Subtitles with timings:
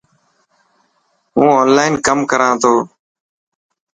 [1.33, 2.75] هون اونلان ڪم ڪران ٿو.